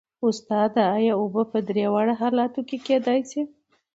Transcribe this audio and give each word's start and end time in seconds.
استاده 0.27 0.81
ایا 0.97 1.13
اوبه 1.21 1.43
په 1.51 1.59
درې 1.69 1.85
واړو 1.93 2.13
حالتونو 2.21 2.67
کې 2.69 2.77
کیدای 2.87 3.19
شي 3.29 3.41